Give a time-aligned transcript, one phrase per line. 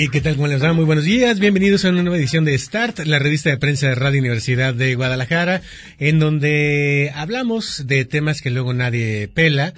[0.00, 0.36] Hey, ¿qué tal?
[0.36, 0.72] ¿Cómo les va?
[0.72, 1.40] Muy buenos días.
[1.40, 4.94] Bienvenidos a una nueva edición de Start, la revista de prensa de Radio Universidad de
[4.94, 5.60] Guadalajara,
[5.98, 9.74] en donde hablamos de temas que luego nadie pela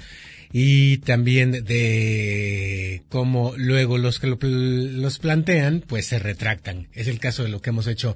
[0.53, 6.89] y también de cómo luego los que los plantean pues se retractan.
[6.93, 8.14] Es el caso de lo que hemos hecho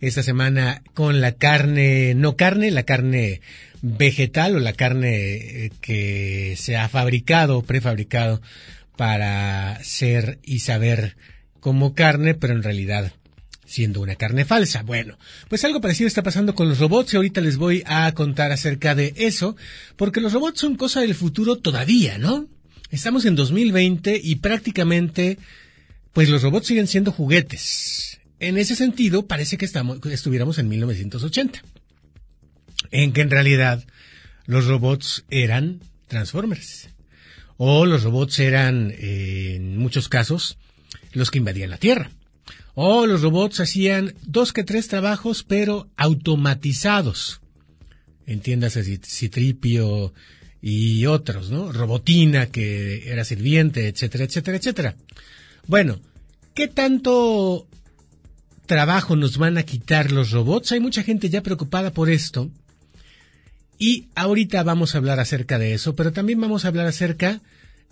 [0.00, 3.42] esta semana con la carne, no carne, la carne
[3.82, 8.40] vegetal o la carne eh, que se ha fabricado, prefabricado
[8.96, 11.16] para ser y saber
[11.64, 13.10] como carne, pero en realidad
[13.64, 14.82] siendo una carne falsa.
[14.82, 15.18] Bueno,
[15.48, 18.94] pues algo parecido está pasando con los robots y ahorita les voy a contar acerca
[18.94, 19.56] de eso,
[19.96, 22.46] porque los robots son cosa del futuro todavía, ¿no?
[22.90, 25.38] Estamos en 2020 y prácticamente,
[26.12, 28.20] pues los robots siguen siendo juguetes.
[28.40, 31.62] En ese sentido, parece que estamos, estuviéramos en 1980,
[32.90, 33.82] en que en realidad
[34.44, 36.90] los robots eran Transformers.
[37.56, 40.58] O los robots eran, eh, en muchos casos,
[41.14, 42.10] los que invadían la Tierra.
[42.74, 47.40] O los robots hacían dos que tres trabajos, pero automatizados.
[48.26, 50.12] Entiéndase Citripio
[50.60, 51.72] y otros, ¿no?
[51.72, 54.96] Robotina, que era sirviente, etcétera, etcétera, etcétera.
[55.66, 56.00] Bueno,
[56.54, 57.68] ¿qué tanto
[58.66, 60.72] trabajo nos van a quitar los robots?
[60.72, 62.50] Hay mucha gente ya preocupada por esto.
[63.78, 67.40] Y ahorita vamos a hablar acerca de eso, pero también vamos a hablar acerca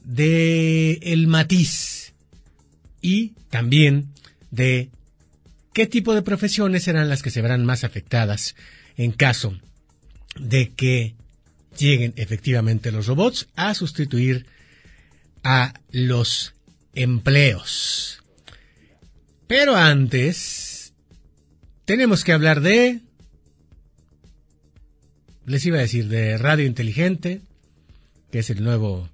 [0.05, 2.02] de el matiz
[3.03, 4.09] y también
[4.51, 4.91] de
[5.75, 8.55] qué tipo de profesiones serán las que se verán más afectadas
[8.97, 9.59] en caso
[10.39, 11.15] de que
[11.77, 14.47] lleguen efectivamente los robots a sustituir
[15.43, 16.55] a los
[16.95, 18.23] empleos.
[19.47, 20.95] Pero antes,
[21.85, 23.01] tenemos que hablar de,
[25.47, 27.43] les iba a decir, de radio inteligente,
[28.31, 29.11] que es el nuevo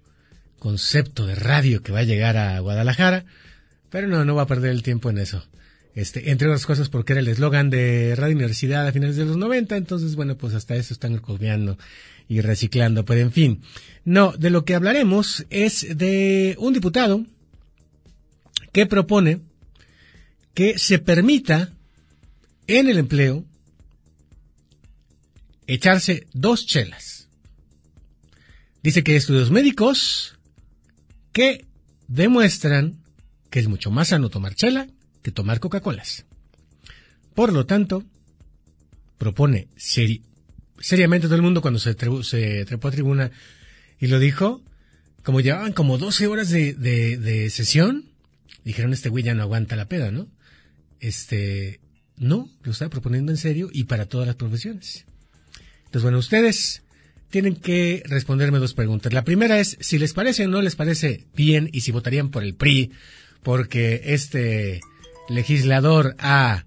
[0.58, 3.24] concepto de radio que va a llegar a Guadalajara.
[3.91, 5.44] Pero no, no va a perder el tiempo en eso.
[5.94, 9.37] Este, entre otras cosas porque era el eslogan de Radio Universidad a finales de los
[9.37, 11.76] 90, entonces bueno, pues hasta eso están copiando
[12.28, 13.62] y reciclando, pero en fin.
[14.04, 17.25] No, de lo que hablaremos es de un diputado
[18.72, 19.41] que propone
[20.55, 21.72] que se permita
[22.66, 23.44] en el empleo
[25.66, 27.28] echarse dos chelas.
[28.82, 30.38] Dice que hay estudios médicos
[31.32, 31.66] que
[32.06, 32.99] demuestran
[33.50, 34.88] que es mucho más sano tomar chela
[35.22, 36.26] que tomar Coca-Colas.
[37.34, 38.04] Por lo tanto,
[39.19, 43.31] propone seriamente todo el mundo cuando se, trepó a tribuna
[44.00, 44.62] y lo dijo,
[45.22, 48.06] como llevaban como 12 horas de, de, sesión,
[48.64, 50.28] dijeron este güey ya no aguanta la peda, ¿no?
[51.00, 51.81] Este,
[52.16, 55.04] no, lo está proponiendo en serio y para todas las profesiones.
[55.78, 56.82] Entonces, bueno, ustedes
[57.31, 59.12] tienen que responderme dos preguntas.
[59.12, 62.42] La primera es si les parece o no les parece bien y si votarían por
[62.42, 62.92] el PRI
[63.43, 64.81] porque este
[65.28, 66.65] legislador ha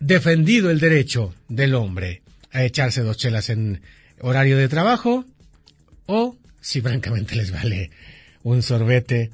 [0.00, 2.22] defendido el derecho del hombre
[2.52, 3.80] a echarse dos chelas en
[4.20, 5.24] horario de trabajo
[6.06, 7.90] o si francamente les vale
[8.42, 9.30] un sorbete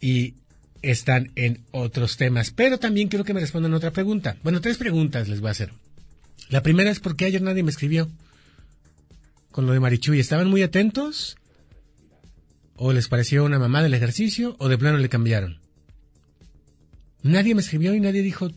[0.00, 0.34] y
[0.82, 2.50] están en otros temas.
[2.50, 4.36] Pero también quiero que me respondan otra pregunta.
[4.42, 5.72] Bueno, tres preguntas les voy a hacer.
[6.50, 8.08] La primera es porque ayer nadie me escribió
[9.50, 10.20] con lo de Marichuy.
[10.20, 11.36] ¿Estaban muy atentos?
[12.78, 15.60] O les pareció una mamá del ejercicio o de plano le cambiaron.
[17.22, 18.50] Nadie me escribió y nadie dijo,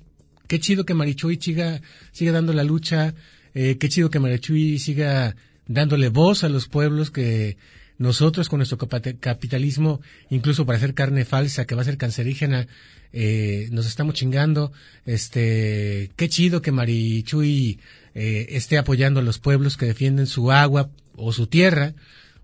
[0.48, 3.16] qué chido que Marichuy siga, siga dando la lucha,
[3.56, 5.36] eh, qué chido que Marichuy siga
[5.68, 7.58] dándole voz a los pueblos que
[7.98, 12.68] nosotros con nuestro capitalismo, incluso para hacer carne falsa que va a ser cancerígena,
[13.14, 14.72] eh, nos estamos chingando.
[15.06, 17.80] Este, qué chido que Marichuy
[18.14, 21.96] eh, esté apoyando a los pueblos que defienden su agua o su tierra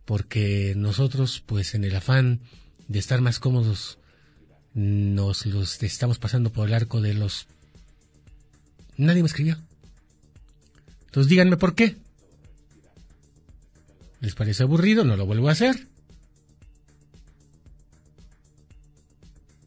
[0.07, 2.39] porque nosotros, pues en el afán
[2.87, 3.99] de estar más cómodos,
[4.73, 7.47] nos los estamos pasando por el arco de los...
[8.95, 9.61] Nadie me escribió.
[11.07, 11.97] Entonces díganme por qué.
[14.21, 15.03] ¿Les parece aburrido?
[15.03, 15.89] No lo vuelvo a hacer.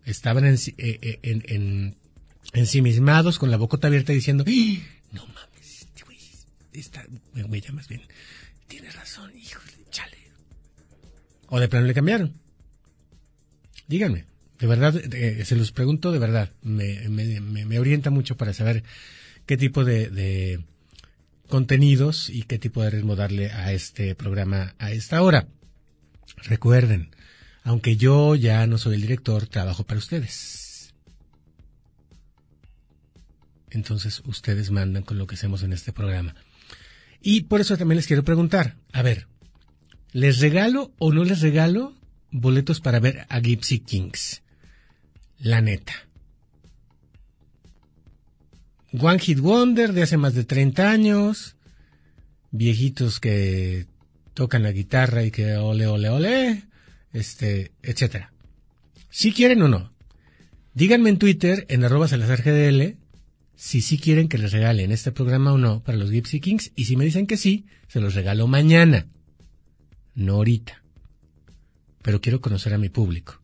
[0.06, 1.96] Estaban en, eh, eh, en, en,
[2.54, 4.82] ensimismados con la bocota abierta diciendo, ¡Ah!
[5.12, 6.18] no mames, este güey,
[6.72, 8.00] está, ya más bien,
[8.68, 9.60] tienes razón, hijo
[11.50, 12.32] ¿O de plano le cambiaron?
[13.88, 14.24] Díganme.
[14.60, 16.50] De verdad, eh, se los pregunto de verdad.
[16.62, 18.84] Me, me, me, orienta mucho para saber
[19.46, 20.62] qué tipo de,
[21.48, 25.48] contenidos y qué tipo de ritmo darle a este programa a esta hora.
[26.44, 27.10] Recuerden,
[27.64, 30.94] aunque yo ya no soy el director, trabajo para ustedes.
[33.70, 36.36] Entonces ustedes mandan con lo que hacemos en este programa.
[37.20, 39.26] Y por eso también les quiero preguntar, a ver,
[40.12, 41.94] ¿les regalo o no les regalo
[42.30, 44.42] boletos para ver a Gypsy Kings?
[45.38, 45.94] La neta.
[48.92, 51.56] One Hit Wonder de hace más de 30 años,
[52.50, 53.86] viejitos que
[54.34, 56.64] tocan la guitarra y que ole, ole, ole,
[57.12, 58.32] este, etcétera.
[59.08, 59.92] Si quieren o no.
[60.74, 62.96] Díganme en Twitter, en arroba salazargdl,
[63.54, 66.84] si sí quieren que les regalen este programa o no para los Gypsy Kings, y
[66.86, 69.06] si me dicen que sí, se los regalo mañana,
[70.20, 70.82] no ahorita.
[72.02, 73.40] Pero quiero conocer a mi público.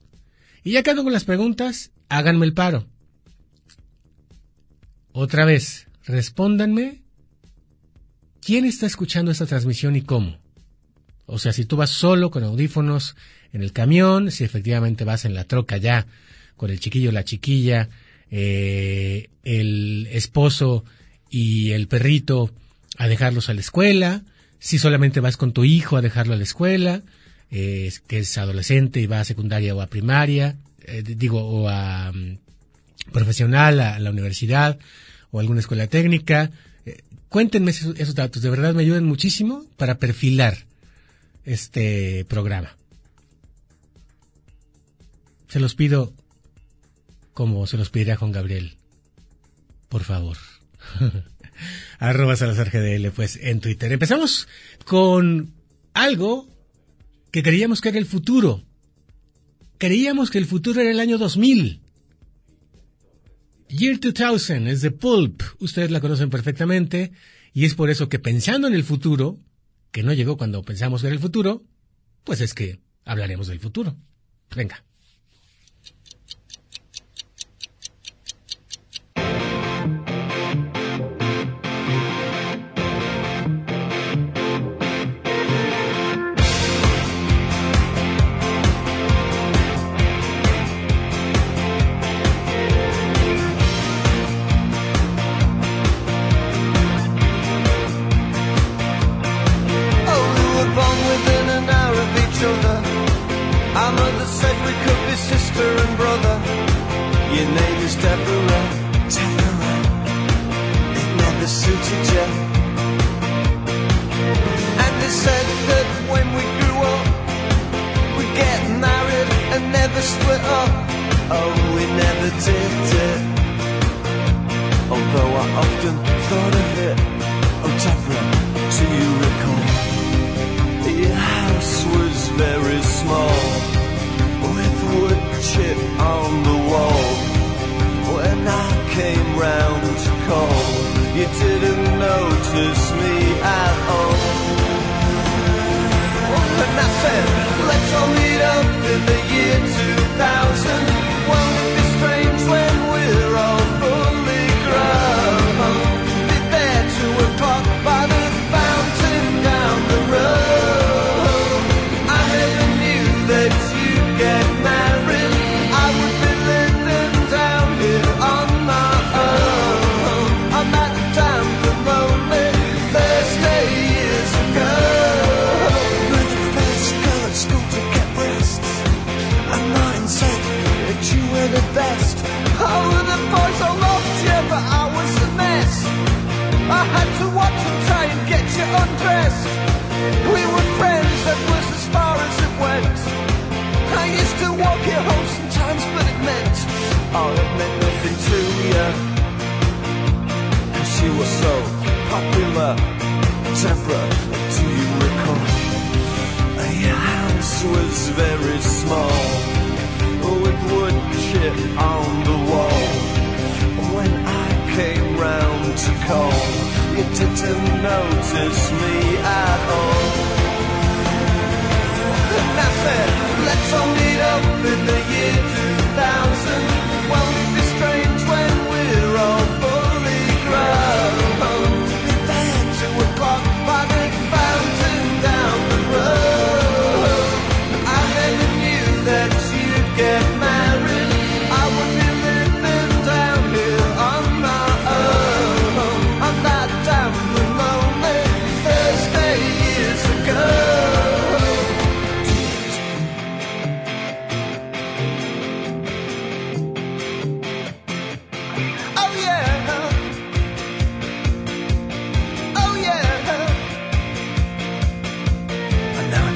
[0.63, 2.87] Y ya que ando con las preguntas, háganme el paro.
[5.13, 7.03] Otra vez, respóndanme
[8.41, 10.39] quién está escuchando esta transmisión y cómo.
[11.27, 13.17] O sea, si tú vas solo con audífonos
[13.53, 16.07] en el camión, si efectivamente vas en la troca ya
[16.57, 17.89] con el chiquillo la chiquilla,
[18.31, 20.85] eh, el esposo
[21.31, 22.53] y el perrito
[22.99, 24.23] a dejarlos a la escuela,
[24.67, 27.03] si solamente vas con tu hijo a dejarlo a la escuela,
[27.53, 32.11] eh, que es adolescente y va a secundaria o a primaria, eh, digo, o a
[32.11, 32.39] mm,
[33.13, 34.77] profesional, a, la universidad
[35.31, 36.51] o alguna escuela técnica.
[37.29, 40.67] cuéntenme esos, datos, de verdad me ayudan muchísimo para perfilar
[41.45, 42.77] este programa.
[45.47, 46.13] Se los pido
[47.35, 48.75] como se los pedirá a Juan Gabriel.
[49.89, 50.39] Por favor.
[51.99, 53.93] Arroba Salazar GDL, pues, en Twitter.
[53.93, 54.49] Empezamos
[54.85, 55.55] con
[55.95, 56.49] algo
[57.31, 58.65] que creíamos que era el futuro.
[59.79, 61.81] Creíamos que el futuro era el año 2000.
[63.69, 65.43] Year 2000 es de Pulp.
[65.59, 67.13] Ustedes la conocen perfectamente.
[67.53, 69.39] Y es por eso que pensando en el futuro,
[69.91, 71.63] que no llegó cuando pensamos ver el futuro,
[72.25, 73.97] pues es que hablaremos del futuro.
[74.55, 74.85] Venga.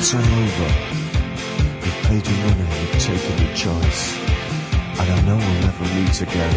[0.03, 0.71] It's all over.
[1.85, 4.17] You've paid your money, you've taken your choice.
[4.99, 6.57] And I know we'll never meet again.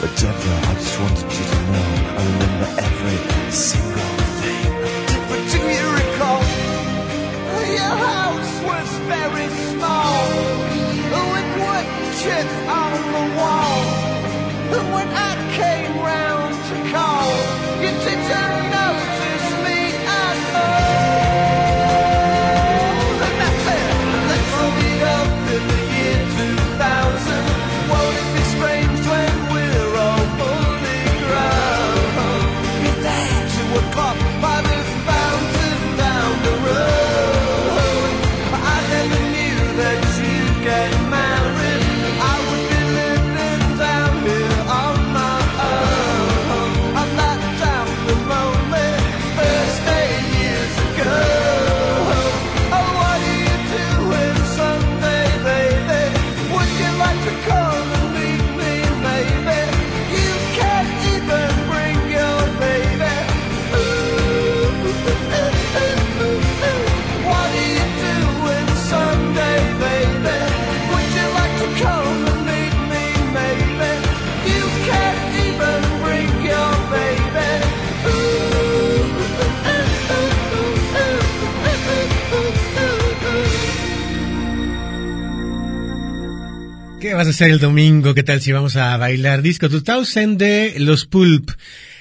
[0.00, 4.66] But Deborah, I just wanted you to know I remember every single thing.
[5.30, 6.42] But do you recall?
[7.78, 10.26] Your house was very small.
[11.32, 11.86] With wood
[12.18, 13.95] chips on the wall.
[87.16, 88.12] Vas a hacer el domingo?
[88.12, 91.50] ¿Qué tal si vamos a bailar disco 2000 de los Pulp?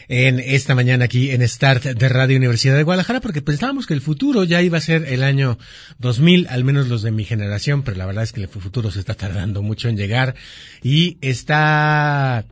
[0.10, 4.02] En esta mañana aquí en Start de Radio Universidad de Guadalajara, porque pensábamos que el
[4.02, 5.58] futuro ya iba a ser el año
[6.00, 9.00] 2000, al menos los de mi generación, pero la verdad es que el futuro se
[9.00, 10.36] está tardando mucho en llegar
[10.84, 12.44] y está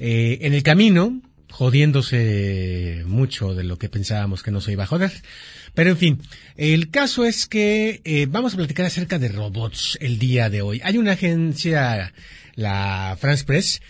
[0.00, 4.88] eh, en el camino, jodiéndose mucho de lo que pensábamos que no se iba a
[4.88, 5.12] joder.
[5.78, 6.22] Pero en fin,
[6.56, 10.80] el caso es que eh, vamos a platicar acerca de robots el día de hoy.
[10.82, 12.12] Hay una agencia,
[12.56, 13.80] la France Press,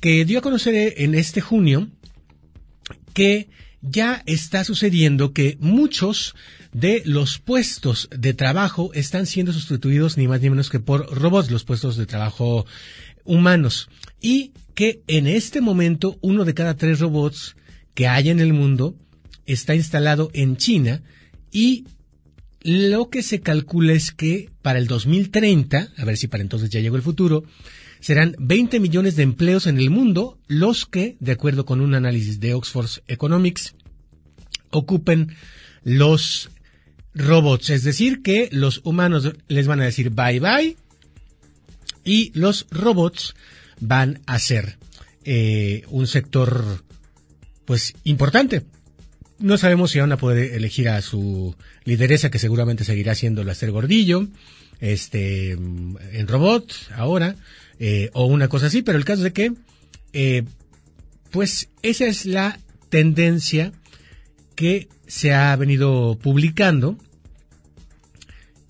[0.00, 1.88] que dio a conocer en este junio
[3.14, 3.48] que
[3.80, 6.34] ya está sucediendo que muchos
[6.72, 11.52] de los puestos de trabajo están siendo sustituidos ni más ni menos que por robots,
[11.52, 12.66] los puestos de trabajo
[13.22, 13.88] humanos.
[14.20, 17.54] Y que en este momento uno de cada tres robots
[17.94, 18.96] que hay en el mundo
[19.46, 21.04] está instalado en China
[21.50, 21.84] y
[22.60, 26.80] lo que se calcula es que para el 2030, a ver si para entonces ya
[26.80, 27.44] llegó el futuro,
[28.00, 32.40] serán 20 millones de empleos en el mundo los que, de acuerdo con un análisis
[32.40, 33.74] de Oxford Economics,
[34.70, 35.34] ocupen
[35.82, 36.50] los
[37.14, 37.70] robots.
[37.70, 40.76] Es decir, que los humanos les van a decir bye bye
[42.04, 43.34] y los robots
[43.80, 44.78] van a ser
[45.24, 46.84] eh, un sector
[47.64, 48.64] pues importante.
[49.38, 53.52] No sabemos si van a poder elegir a su lideresa, que seguramente seguirá siendo la
[53.52, 54.28] Esther Gordillo,
[54.80, 57.36] este, en robot ahora,
[57.78, 59.52] eh, o una cosa así, pero el caso es de que,
[60.14, 60.44] eh,
[61.30, 63.72] pues esa es la tendencia
[64.54, 66.96] que se ha venido publicando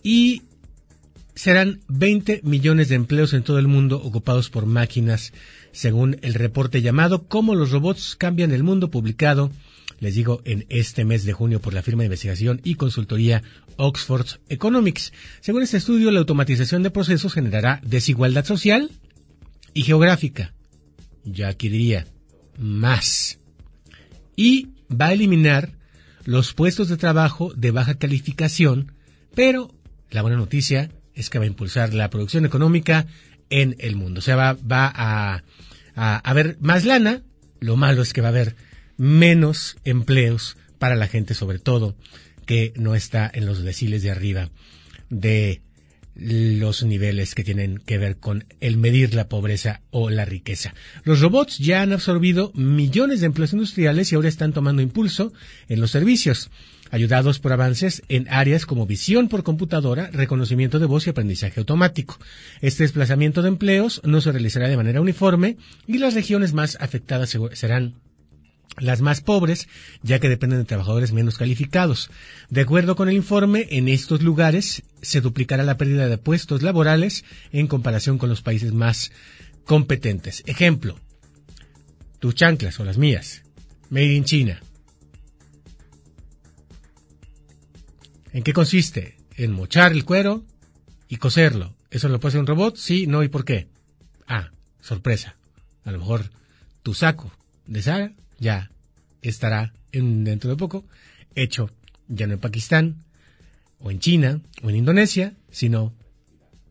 [0.03, 0.43] y
[1.37, 5.33] serán 20 millones de empleos en todo el mundo ocupados por máquinas,
[5.71, 9.53] según el reporte llamado Cómo los robots cambian el mundo, publicado,
[9.99, 13.43] les digo, en este mes de junio por la firma de investigación y consultoría
[13.77, 15.13] Oxford Economics.
[15.41, 18.91] Según este estudio, la automatización de procesos generará desigualdad social
[19.73, 20.53] y geográfica.
[21.25, 22.07] Yo aquí diría
[22.59, 23.39] más.
[24.37, 25.73] Y va a eliminar
[26.25, 28.93] los puestos de trabajo de baja calificación,
[29.35, 29.75] pero
[30.11, 33.07] la buena noticia es que va a impulsar la producción económica
[33.49, 34.19] en el mundo.
[34.19, 35.43] O sea, va, va a,
[35.95, 37.23] a haber más lana,
[37.61, 38.57] lo malo es que va a haber
[38.97, 41.97] menos empleos para la gente, sobre todo,
[42.47, 44.51] que no está en los deciles de arriba
[45.11, 45.61] de
[46.19, 50.75] los niveles que tienen que ver con el medir la pobreza o la riqueza.
[51.05, 55.33] Los robots ya han absorbido millones de empleos industriales y ahora están tomando impulso
[55.69, 56.51] en los servicios,
[56.91, 62.19] ayudados por avances en áreas como visión por computadora, reconocimiento de voz y aprendizaje automático.
[62.63, 67.37] Este desplazamiento de empleos no se realizará de manera uniforme y las regiones más afectadas
[67.53, 67.95] serán
[68.79, 69.69] las más pobres,
[70.03, 72.11] ya que dependen de trabajadores menos calificados.
[72.51, 77.25] De acuerdo con el informe, en estos lugares se duplicará la pérdida de puestos laborales
[77.53, 79.13] en comparación con los países más
[79.65, 80.43] competentes.
[80.47, 80.99] Ejemplo,
[82.19, 83.43] tus chanclas o las mías,
[83.91, 84.61] made in China.
[88.33, 89.17] ¿En qué consiste?
[89.37, 90.45] En mochar el cuero
[91.09, 91.75] y coserlo.
[91.91, 92.77] ¿Eso lo puede hacer un robot?
[92.77, 93.69] Sí, no, ¿y por qué?
[94.27, 95.37] Ah, sorpresa.
[95.85, 96.31] A lo mejor
[96.83, 97.33] tu saco
[97.67, 98.71] de Sara ya
[99.23, 100.85] estará en, dentro de poco
[101.35, 101.71] hecho
[102.09, 102.97] ya no en Pakistán,
[103.79, 105.93] o en China, o en Indonesia, sino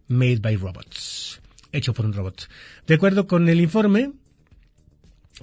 [0.07, 1.39] Made by Robots,
[1.71, 2.49] hecho por un robot.
[2.87, 4.11] De acuerdo con el informe,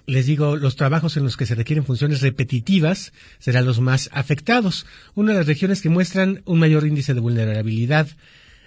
[0.06, 4.86] les digo, los trabajos en los que se requieren funciones repetitivas serán los más afectados.
[5.14, 8.08] Una de las regiones que muestran un mayor índice de vulnerabilidad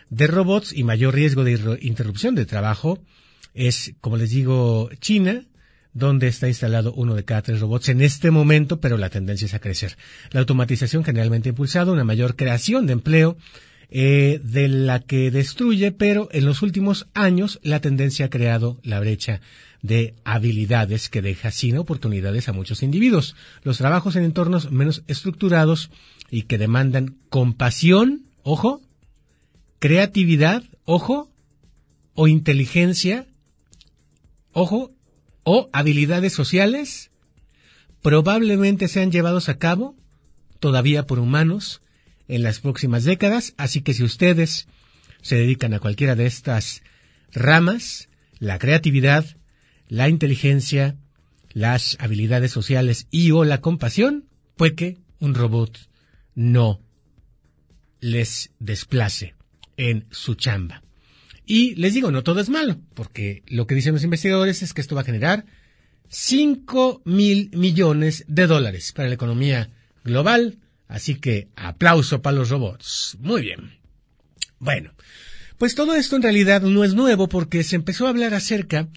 [0.10, 3.00] de robots y mayor riesgo de interrupción de trabajo
[3.54, 5.44] es, como les digo, China,
[5.96, 9.54] donde está instalado uno de cada tres robots en este momento, pero la tendencia es
[9.54, 9.98] a crecer.
[10.32, 13.38] La automatización generalmente ha impulsado una mayor creación de empleo
[13.90, 19.00] eh, de la que destruye, pero en los últimos años la tendencia ha creado la
[19.00, 19.40] brecha
[19.82, 23.36] de habilidades que deja sin oportunidades a muchos individuos.
[23.64, 25.92] Los trabajos en entornos menos estructurados
[26.30, 28.82] y que demandan compasión, ojo,
[29.80, 31.32] creatividad, ojo,
[32.16, 33.28] o inteligencia,
[34.52, 34.95] ojo,
[35.46, 37.12] o habilidades sociales,
[38.02, 39.96] probablemente sean llevados a cabo
[40.60, 41.82] todavía por humanos
[42.28, 44.68] en las próximas décadas, así que si ustedes
[45.22, 46.82] se dedican a cualquiera de estas
[47.32, 48.10] ramas,
[48.40, 49.26] la creatividad,
[49.88, 50.98] la inteligencia,
[51.54, 54.26] las habilidades sociales y o la compasión,
[54.58, 55.78] puede que un robot
[56.34, 56.82] no
[58.00, 59.36] les desplace
[59.78, 60.85] en su chamba.
[61.46, 64.82] Y les digo, no todo es malo, porque lo que dicen los investigadores es que
[64.82, 65.46] esto va a generar
[66.10, 69.70] 5 mil millones de dólares para la economía
[70.04, 70.58] global.
[70.88, 73.18] Así que aplauso para los robots.
[73.20, 73.80] Muy bien.
[74.60, 74.92] Bueno,
[75.58, 78.88] pues todo esto en realidad no es nuevo porque se empezó a hablar acerca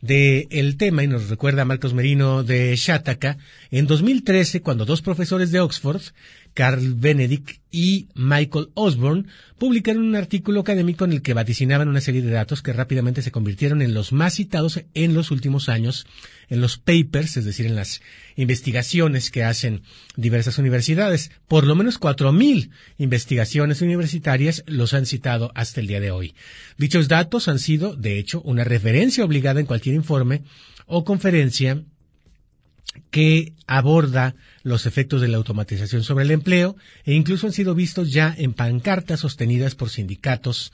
[0.00, 3.38] de el tema y nos recuerda Marcos Merino de Shataka
[3.70, 6.02] en 2013 cuando dos profesores de Oxford,
[6.56, 9.26] Carl Benedict y Michael Osborne,
[9.58, 13.30] publicaron un artículo académico en el que vaticinaban una serie de datos que rápidamente se
[13.30, 16.06] convirtieron en los más citados en los últimos años
[16.48, 18.00] en los papers, es decir, en las
[18.36, 19.82] investigaciones que hacen
[20.16, 21.30] diversas universidades.
[21.46, 26.34] Por lo menos 4.000 investigaciones universitarias los han citado hasta el día de hoy.
[26.78, 30.42] Dichos datos han sido, de hecho, una referencia obligada en cualquier informe
[30.86, 31.82] o conferencia
[33.10, 38.12] que aborda los efectos de la automatización sobre el empleo e incluso han sido vistos
[38.12, 40.72] ya en pancartas sostenidas por sindicatos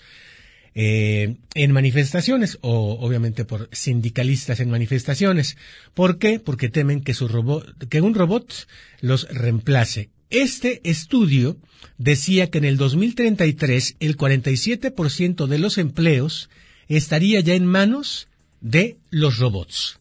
[0.75, 5.59] eh, en manifestaciones o obviamente por sindicalistas en manifestaciones.
[5.93, 6.41] ¿Por qué?
[6.41, 8.67] Porque temen que su robot, que un robot
[9.01, 10.09] los reemplace.
[10.31, 11.59] Este estudio
[11.99, 16.49] decía que en el 2033 el 47% de los empleos
[16.89, 18.29] estaría ya en manos
[18.63, 19.99] de los robots.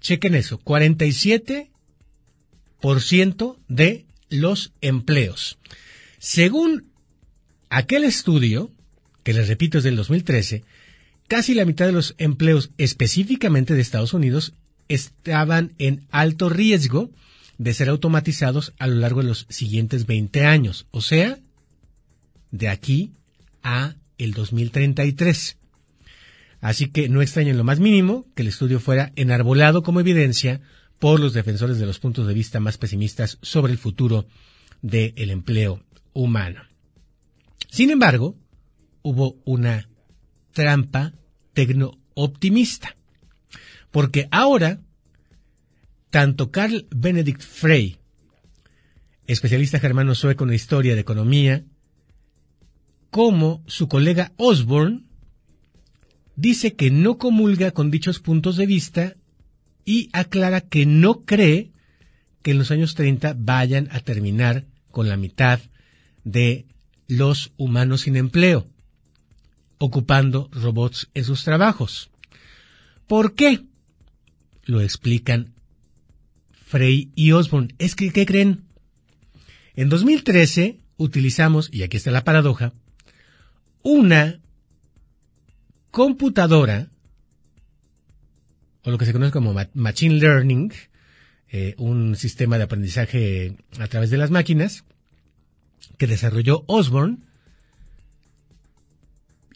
[0.00, 5.58] Chequen eso, 47% de los empleos.
[6.18, 6.86] Según
[7.70, 8.70] aquel estudio,
[9.22, 10.64] que les repito es del 2013,
[11.26, 14.54] casi la mitad de los empleos específicamente de Estados Unidos
[14.88, 17.10] estaban en alto riesgo
[17.58, 21.38] de ser automatizados a lo largo de los siguientes 20 años, o sea,
[22.50, 23.12] de aquí
[23.62, 25.57] a el 2033.
[26.60, 30.60] Así que no extraña en lo más mínimo que el estudio fuera enarbolado como evidencia
[30.98, 34.26] por los defensores de los puntos de vista más pesimistas sobre el futuro
[34.82, 36.62] del empleo humano.
[37.70, 38.36] Sin embargo,
[39.02, 39.88] hubo una
[40.52, 41.12] trampa
[41.52, 42.96] tecno-optimista,
[43.90, 44.80] porque ahora
[46.10, 47.98] tanto Carl Benedict Frey,
[49.26, 51.64] especialista germano sueco en historia de economía,
[53.10, 55.07] como su colega Osborne,
[56.38, 59.16] dice que no comulga con dichos puntos de vista
[59.84, 61.72] y aclara que no cree
[62.42, 65.58] que en los años 30 vayan a terminar con la mitad
[66.22, 66.66] de
[67.08, 68.68] los humanos sin empleo,
[69.78, 72.08] ocupando robots en sus trabajos.
[73.08, 73.64] ¿Por qué?
[74.62, 75.54] Lo explican
[76.66, 77.74] Frey y Osborne.
[77.78, 78.62] Es que, ¿qué creen?
[79.74, 82.74] En 2013 utilizamos, y aquí está la paradoja,
[83.82, 84.40] una
[85.90, 86.88] computadora,
[88.84, 90.72] o lo que se conoce como ma- Machine Learning,
[91.50, 94.84] eh, un sistema de aprendizaje a través de las máquinas,
[95.96, 97.18] que desarrolló Osborne,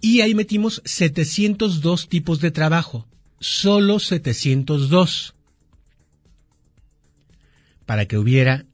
[0.01, 3.07] y ahí metimos 702 tipos de trabajo,
[3.39, 5.35] solo 702,
[7.87, 8.65] para que hubiera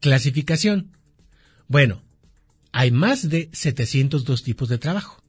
[0.00, 0.92] clasificación.
[1.66, 2.02] Bueno,
[2.72, 5.23] hay más de 702 tipos de trabajo.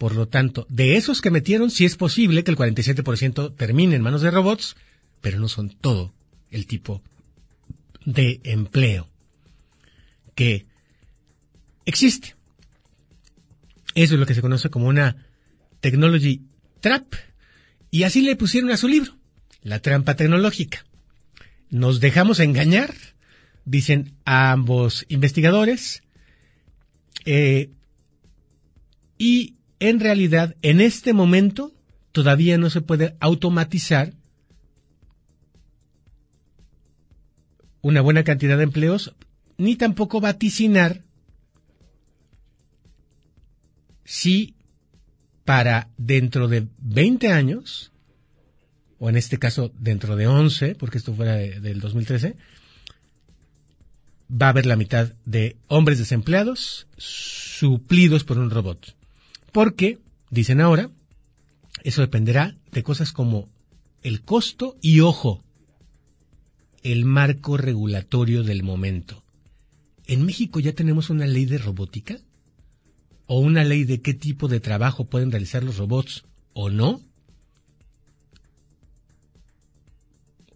[0.00, 4.00] Por lo tanto, de esos que metieron, sí es posible que el 47% termine en
[4.00, 4.74] manos de robots,
[5.20, 6.14] pero no son todo
[6.50, 7.02] el tipo
[8.06, 9.10] de empleo
[10.34, 10.64] que
[11.84, 12.34] existe.
[13.94, 15.26] Eso es lo que se conoce como una
[15.80, 16.40] technology
[16.80, 17.12] trap.
[17.90, 19.18] Y así le pusieron a su libro,
[19.62, 20.82] La trampa tecnológica.
[21.68, 22.94] Nos dejamos engañar
[23.66, 26.02] dicen ambos investigadores.
[27.26, 27.68] Eh,
[29.18, 31.72] y en realidad, en este momento,
[32.12, 34.12] todavía no se puede automatizar
[37.82, 39.14] una buena cantidad de empleos,
[39.56, 41.02] ni tampoco vaticinar
[44.04, 44.54] si
[45.44, 47.90] para dentro de 20 años,
[48.98, 52.36] o en este caso dentro de 11, porque esto fuera de- del 2013,
[54.30, 58.94] va a haber la mitad de hombres desempleados suplidos por un robot.
[59.52, 59.98] Porque,
[60.30, 60.90] dicen ahora,
[61.82, 63.48] eso dependerá de cosas como
[64.02, 65.42] el costo y, ojo,
[66.82, 69.22] el marco regulatorio del momento.
[70.06, 72.18] ¿En México ya tenemos una ley de robótica?
[73.26, 77.00] ¿O una ley de qué tipo de trabajo pueden realizar los robots o no?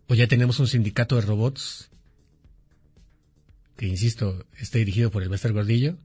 [0.09, 1.91] ¿O ya tenemos un sindicato de robots
[3.77, 5.97] que, insisto, está dirigido por el Master Gordillo?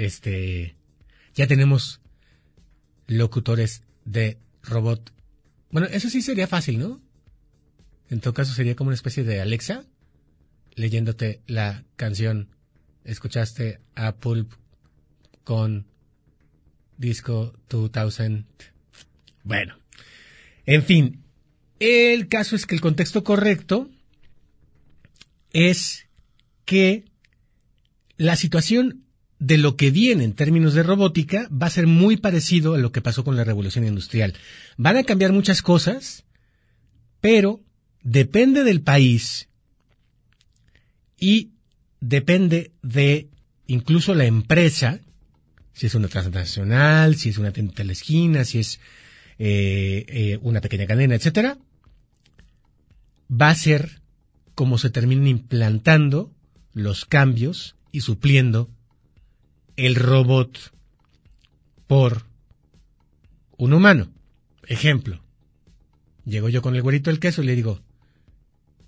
[0.00, 0.76] Este,
[1.34, 2.00] ya tenemos
[3.06, 5.12] locutores de robot.
[5.70, 7.02] Bueno, eso sí sería fácil, ¿no?
[8.08, 9.84] En todo caso sería como una especie de Alexa
[10.74, 12.48] leyéndote la canción.
[13.04, 14.50] Escuchaste a Pulp
[15.44, 15.86] con
[16.96, 18.46] Disco 2000.
[19.44, 19.76] Bueno,
[20.64, 21.24] en fin,
[21.78, 23.90] el caso es que el contexto correcto
[25.52, 26.06] es
[26.64, 27.04] que
[28.16, 29.04] la situación
[29.40, 32.92] de lo que viene en términos de robótica va a ser muy parecido a lo
[32.92, 34.34] que pasó con la revolución industrial.
[34.76, 36.24] Van a cambiar muchas cosas,
[37.20, 37.60] pero
[38.02, 39.48] depende del país
[41.18, 41.52] y
[42.00, 43.30] depende de
[43.66, 45.00] incluso la empresa,
[45.72, 48.78] si es una transnacional, si es una tienda de la esquina, si es
[49.38, 51.56] eh, eh, una pequeña cadena, etcétera,
[53.30, 54.02] va a ser
[54.54, 56.30] como se terminen implantando
[56.74, 58.68] los cambios y supliendo
[59.86, 60.58] el robot
[61.86, 62.24] por
[63.56, 64.10] un humano.
[64.66, 65.22] Ejemplo,
[66.24, 67.80] llego yo con el güerito del queso y le digo,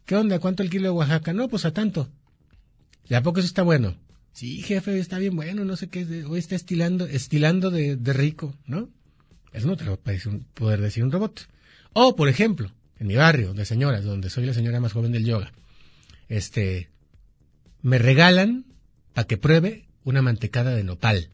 [0.07, 0.39] ¿qué onda?
[0.39, 1.33] ¿Cuánto el kilo de Oaxaca?
[1.33, 2.09] No, pues a tanto.
[3.09, 3.97] ¿Y a poco eso está bueno?
[4.33, 8.89] Sí, jefe, está bien bueno, no sé qué, hoy está estilando, estilando de, rico, ¿no?
[9.53, 9.85] Eso no te
[10.27, 11.49] un- poder decir un robot.
[11.93, 15.27] O, por ejemplo, en mi barrio de señoras, donde soy la señora más joven del
[15.27, 15.53] yoga,
[16.29, 16.89] este,
[17.83, 18.65] me regalan
[19.13, 21.31] para que pruebe una mantecada de nopal.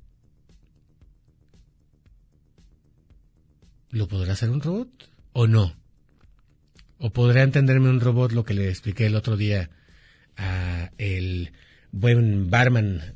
[3.91, 4.89] ¿Lo podrá hacer un robot
[5.33, 5.75] o no?
[6.99, 9.71] ¿O podrá entenderme un robot lo que le expliqué el otro día
[10.37, 11.53] a el
[11.91, 13.15] buen barman,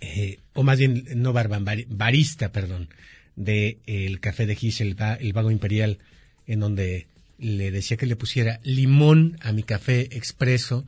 [0.00, 2.88] eh, o más bien no barman, bar- barista, perdón,
[3.36, 5.98] de el café de Gish, el, el vago imperial,
[6.46, 7.06] en donde
[7.38, 10.86] le decía que le pusiera limón a mi café expreso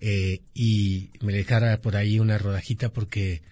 [0.00, 3.42] eh, y me dejara por ahí una rodajita porque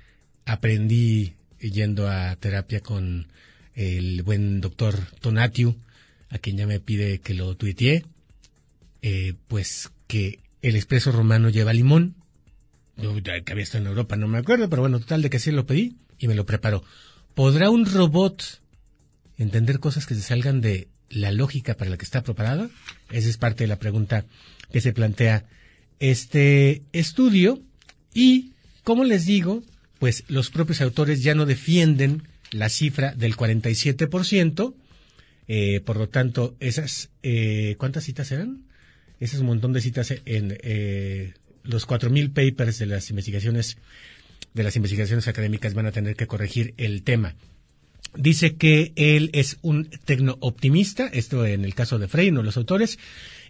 [0.44, 3.28] aprendí yendo a terapia con
[3.74, 5.76] el buen doctor Tonatiu,
[6.28, 8.04] a quien ya me pide que lo tuiteé,
[9.02, 12.14] eh, pues que el expreso romano lleva limón.
[12.96, 15.66] Que había estado en Europa, no me acuerdo, pero bueno, total de que sí lo
[15.66, 16.84] pedí y me lo preparó.
[17.34, 18.60] ¿Podrá un robot
[19.36, 22.70] entender cosas que se salgan de la lógica para la que está preparada?
[23.10, 24.24] Esa es parte de la pregunta
[24.72, 25.44] que se plantea
[26.10, 27.60] este estudio.
[28.12, 29.62] Y, como les digo,
[29.98, 34.74] pues los propios autores ya no defienden la cifra del 47%.
[35.46, 38.64] Eh, por lo tanto, esas, eh, ¿cuántas citas eran?
[39.20, 43.76] Ese es un montón de citas en eh, los 4.000 papers de las investigaciones
[44.52, 47.34] de las investigaciones académicas van a tener que corregir el tema.
[48.16, 52.98] Dice que él es un tecno-optimista, esto en el caso de Frey, no los autores,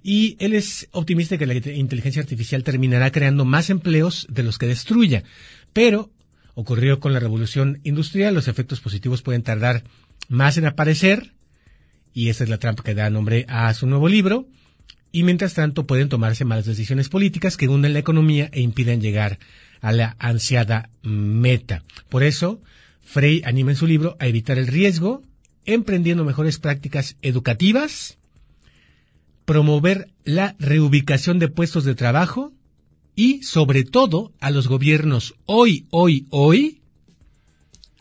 [0.07, 4.67] y él es optimista que la inteligencia artificial terminará creando más empleos de los que
[4.67, 5.25] destruya.
[5.73, 6.11] Pero
[6.55, 9.83] ocurrió con la revolución industrial, los efectos positivos pueden tardar
[10.29, 11.33] más en aparecer,
[12.13, 14.47] y esa es la trampa que da nombre a su nuevo libro,
[15.11, 19.39] y mientras tanto pueden tomarse malas decisiones políticas que hunden la economía e impiden llegar
[19.81, 21.83] a la ansiada meta.
[22.11, 22.61] Por eso,
[23.03, 25.23] Frey anima en su libro a evitar el riesgo,
[25.65, 28.19] emprendiendo mejores prácticas educativas,
[29.45, 32.53] promover la reubicación de puestos de trabajo
[33.15, 36.83] y, sobre todo, a los gobiernos hoy, hoy, hoy,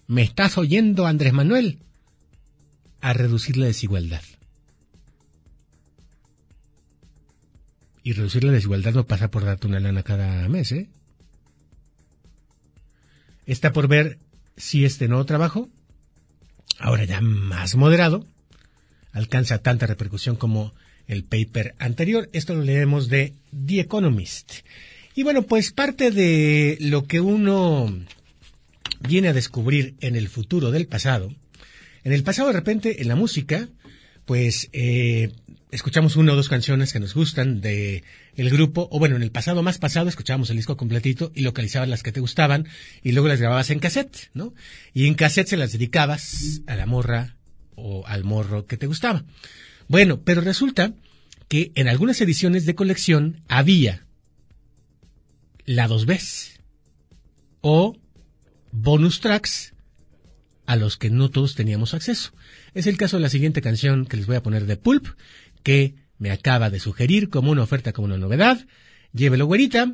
[0.07, 1.79] ¿me estás oyendo, Andrés Manuel?
[3.01, 4.23] A reducir la desigualdad.
[8.03, 10.89] Y reducir la desigualdad no pasa por darte una lana cada mes, ¿eh?
[13.45, 14.19] Está por ver
[14.55, 15.69] si este nuevo trabajo,
[16.79, 18.25] ahora ya más moderado,
[19.11, 20.73] alcanza tanta repercusión como
[21.07, 22.29] el paper anterior.
[22.33, 23.33] Esto lo leemos de
[23.65, 24.53] The Economist.
[25.15, 27.93] Y bueno, pues parte de lo que uno
[29.07, 31.33] viene a descubrir en el futuro del pasado.
[32.03, 33.69] En el pasado, de repente, en la música,
[34.25, 35.31] pues eh,
[35.71, 38.03] escuchamos una o dos canciones que nos gustan de
[38.35, 41.89] el grupo, o bueno, en el pasado más pasado escuchábamos el disco completito y localizabas
[41.89, 42.67] las que te gustaban
[43.03, 44.53] y luego las grababas en cassette, ¿no?
[44.93, 47.35] Y en cassette se las dedicabas a la morra
[47.75, 49.23] o al morro que te gustaba.
[49.93, 50.95] Bueno, pero resulta
[51.47, 54.07] que en algunas ediciones de colección había
[55.65, 56.59] la dos veces
[57.61, 57.95] o
[58.71, 59.75] bonus tracks
[60.65, 62.33] a los que no todos teníamos acceso.
[62.73, 65.09] Es el caso de la siguiente canción que les voy a poner de Pulp,
[65.61, 68.65] que me acaba de sugerir como una oferta, como una novedad.
[69.13, 69.93] Llévelo, güerita,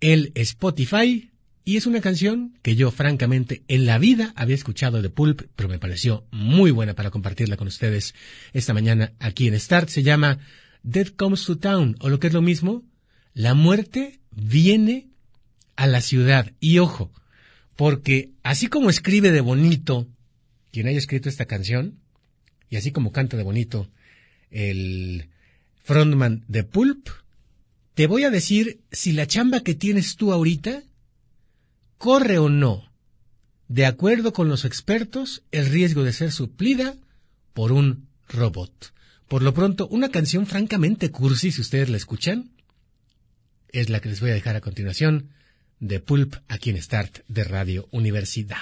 [0.00, 1.30] el Spotify,
[1.68, 5.68] y es una canción que yo, francamente, en la vida había escuchado de Pulp, pero
[5.68, 8.14] me pareció muy buena para compartirla con ustedes
[8.54, 9.90] esta mañana aquí en Start.
[9.90, 10.38] Se llama
[10.82, 12.84] Death Comes to Town, o lo que es lo mismo,
[13.34, 15.08] La muerte viene
[15.76, 16.54] a la ciudad.
[16.58, 17.12] Y ojo,
[17.76, 20.08] porque así como escribe de bonito
[20.72, 21.98] quien haya escrito esta canción,
[22.70, 23.90] y así como canta de bonito
[24.50, 25.28] el
[25.84, 27.10] frontman de Pulp,
[27.92, 30.87] te voy a decir si la chamba que tienes tú ahorita
[31.98, 32.90] corre o no,
[33.68, 36.96] de acuerdo con los expertos, el riesgo de ser suplida
[37.52, 38.94] por un robot.
[39.28, 42.50] Por lo pronto, una canción francamente cursi, si ustedes la escuchan,
[43.70, 45.30] es la que les voy a dejar a continuación
[45.80, 48.56] de Pulp aquí en Start de Radio Universidad.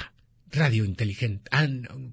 [0.50, 1.48] Radio inteligente.
[1.52, 2.12] Ah, no,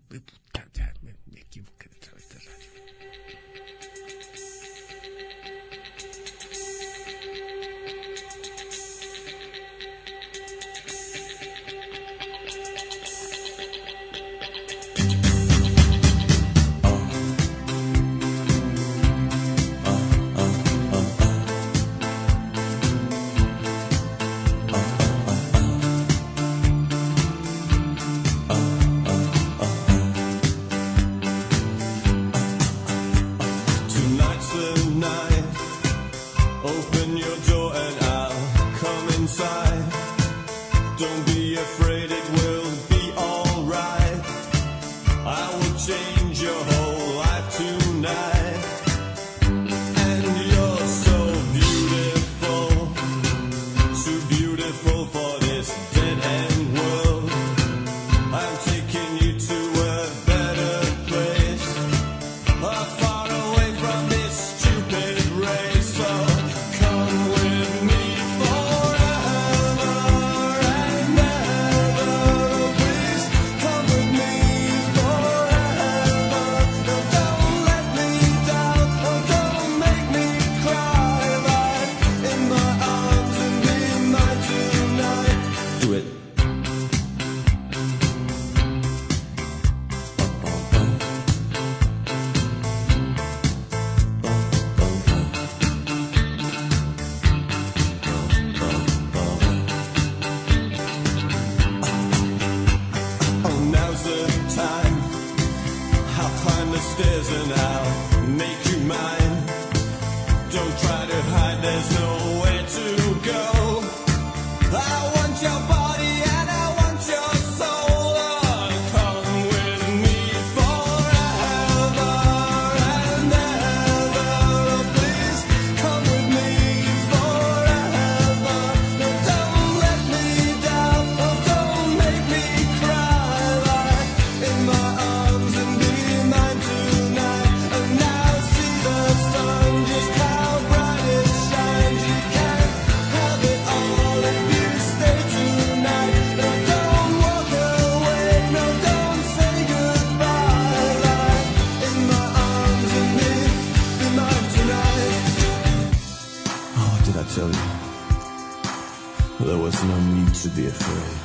[160.44, 161.18] to be afraid.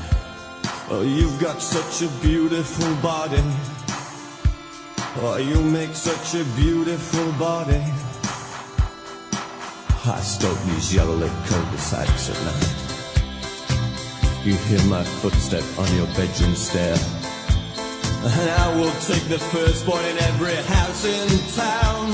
[0.90, 3.42] Oh, you've got such a beautiful body.
[5.20, 7.82] Oh, you make such a beautiful body.
[10.06, 12.70] I stalk these yellow lit cul-de-sacs at night.
[14.46, 16.96] You hear my footstep on your bedroom stair.
[18.22, 21.28] And I will take the first boy in every house in
[21.58, 22.06] town.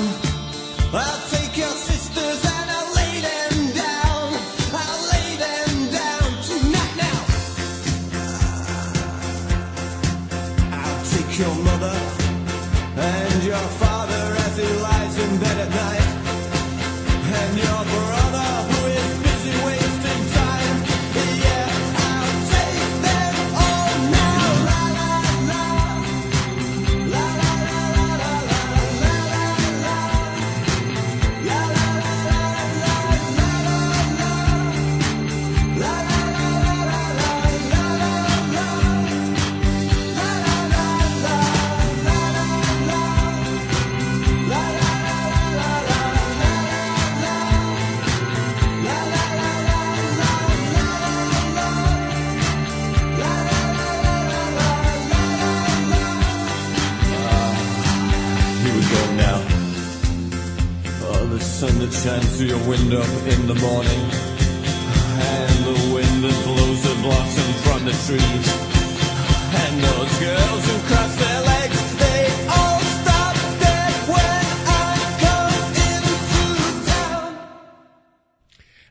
[0.94, 2.63] I'll take your sisters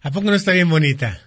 [0.01, 1.21] ¿A poco no está bien bonita?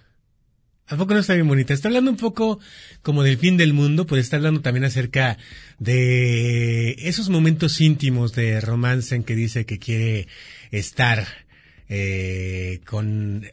[0.87, 1.73] ¿A poco no está bien bonita?
[1.73, 2.59] Está hablando un poco
[3.01, 5.37] como del fin del mundo, pero está hablando también acerca
[5.79, 10.27] de esos momentos íntimos de romance en que dice que quiere
[10.69, 11.46] estar
[11.89, 13.45] eh, con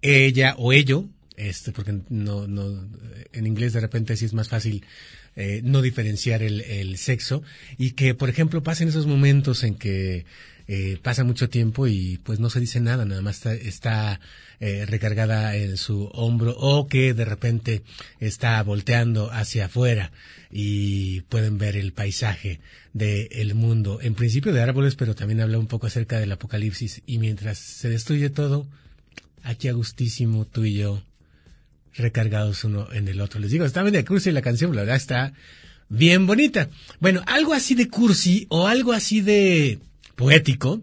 [0.00, 2.88] ella o ello, este, porque no, no,
[3.32, 4.84] en inglés de repente sí es más fácil
[5.34, 7.42] eh, no diferenciar el, el sexo
[7.78, 10.24] y que, por ejemplo, pasen esos momentos en que
[10.68, 14.20] eh, pasa mucho tiempo y pues no se dice nada, nada más está,
[14.60, 17.82] eh, recargada en su hombro o que de repente
[18.20, 20.12] está volteando hacia afuera
[20.52, 22.60] y pueden ver el paisaje
[22.92, 27.18] del mundo, en principio de árboles, pero también habla un poco acerca del apocalipsis y
[27.18, 28.66] mientras se destruye todo,
[29.42, 31.02] aquí a gustísimo tú y yo
[31.94, 33.40] recargados uno en el otro.
[33.40, 35.32] Les digo, está bien de cursi la canción, la verdad está
[35.88, 36.68] bien bonita.
[37.00, 39.78] Bueno, algo así de cursi o algo así de
[40.16, 40.82] poético,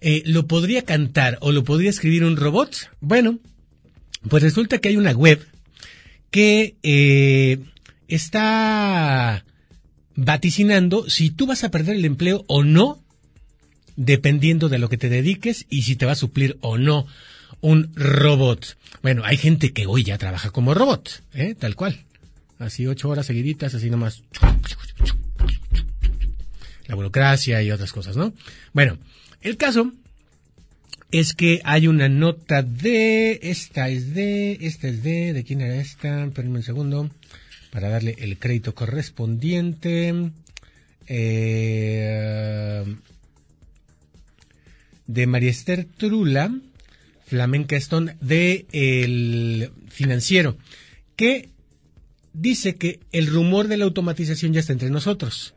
[0.00, 2.90] eh, ¿lo podría cantar o lo podría escribir un robot?
[3.00, 3.38] Bueno,
[4.28, 5.44] pues resulta que hay una web
[6.30, 7.58] que eh,
[8.08, 9.44] está
[10.16, 13.02] vaticinando si tú vas a perder el empleo o no,
[13.96, 17.06] dependiendo de lo que te dediques y si te va a suplir o no
[17.60, 18.76] un robot.
[19.02, 21.54] Bueno, hay gente que hoy ya trabaja como robot, ¿eh?
[21.54, 22.04] tal cual.
[22.58, 24.22] Así ocho horas seguiditas, así nomás.
[26.86, 28.34] La burocracia y otras cosas, ¿no?
[28.72, 28.98] Bueno,
[29.40, 29.92] el caso
[31.10, 35.76] es que hay una nota de, esta es de, esta es de, ¿de quién era
[35.76, 36.24] esta?
[36.24, 37.10] Espérenme un segundo
[37.74, 40.30] para darle el crédito correspondiente.
[41.08, 42.84] Eh,
[45.08, 46.56] de María Esther Trula,
[47.26, 50.56] Flamenca Stone, de El Financiero,
[51.16, 51.48] que
[52.32, 55.54] dice que el rumor de la automatización ya está entre nosotros.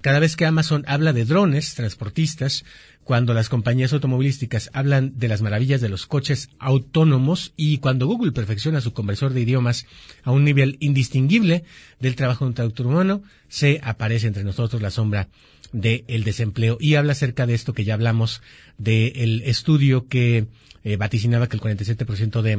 [0.00, 2.64] Cada vez que Amazon habla de drones, transportistas,
[3.04, 8.32] cuando las compañías automovilísticas hablan de las maravillas de los coches autónomos y cuando Google
[8.32, 9.86] perfecciona su conversor de idiomas
[10.22, 11.64] a un nivel indistinguible
[11.98, 15.28] del trabajo de un traductor humano, se aparece entre nosotros la sombra
[15.72, 16.78] del desempleo.
[16.80, 18.42] Y habla acerca de esto que ya hablamos
[18.78, 20.46] del estudio que
[20.84, 22.52] eh, vaticinaba que el 47% de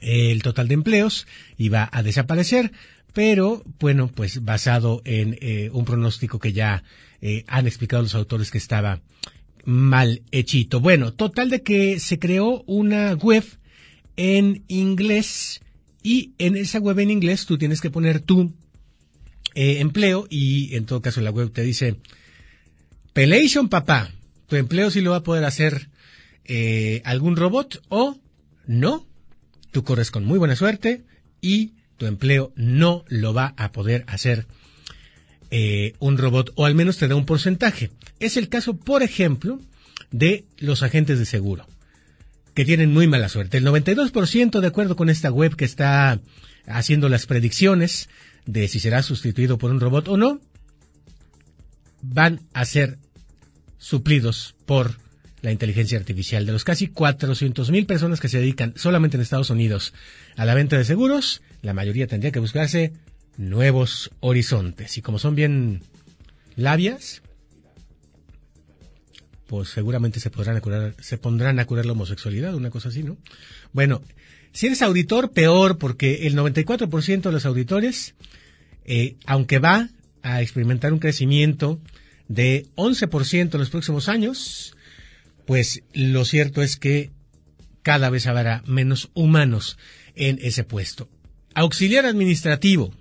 [0.00, 2.72] eh, el total de empleos iba a desaparecer,
[3.12, 6.82] pero bueno, pues basado en eh, un pronóstico que ya
[7.48, 9.00] han explicado los autores que estaba
[9.68, 10.80] mal hechito.
[10.80, 13.44] Bueno, total de que se creó una web
[14.16, 15.60] en inglés
[16.02, 18.54] y en esa web en inglés tú tienes que poner tu
[19.54, 21.96] eh, empleo y en todo caso la web te dice
[23.12, 24.10] Pelation papá,
[24.46, 25.90] tu empleo sí lo va a poder hacer
[26.46, 28.18] eh, algún robot o
[28.66, 29.06] no,
[29.70, 31.02] tú corres con muy buena suerte
[31.42, 34.46] y tu empleo no lo va a poder hacer
[35.50, 37.90] eh, un robot o al menos te da un porcentaje.
[38.20, 39.60] Es el caso, por ejemplo,
[40.10, 41.66] de los agentes de seguro,
[42.54, 43.58] que tienen muy mala suerte.
[43.58, 46.20] El 92%, de acuerdo con esta web que está
[46.66, 48.08] haciendo las predicciones
[48.46, 50.40] de si será sustituido por un robot o no,
[52.00, 52.98] van a ser
[53.78, 54.96] suplidos por
[55.40, 56.46] la inteligencia artificial.
[56.46, 59.94] De los casi 400 mil personas que se dedican solamente en Estados Unidos
[60.36, 62.92] a la venta de seguros, la mayoría tendría que buscarse
[63.38, 64.98] nuevos horizontes.
[64.98, 65.82] Y como son bien
[66.56, 67.22] labias,
[69.46, 73.02] pues seguramente se podrán a curar, se pondrán a curar la homosexualidad, una cosa así,
[73.02, 73.16] ¿no?
[73.72, 74.02] Bueno,
[74.52, 78.14] si eres auditor, peor, porque el 94% de los auditores,
[78.84, 79.88] eh, aunque va
[80.22, 81.80] a experimentar un crecimiento
[82.26, 84.76] de 11% en los próximos años,
[85.46, 87.10] pues lo cierto es que
[87.82, 89.78] cada vez habrá menos humanos
[90.14, 91.08] en ese puesto.
[91.54, 92.92] Auxiliar administrativo,